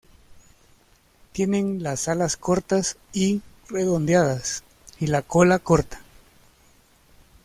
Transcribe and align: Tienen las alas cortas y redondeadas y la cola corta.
Tienen 1.31 1.83
las 1.83 2.07
alas 2.07 2.35
cortas 2.35 2.97
y 3.13 3.41
redondeadas 3.69 4.63
y 4.99 5.05
la 5.05 5.21
cola 5.21 5.59
corta. 5.59 6.01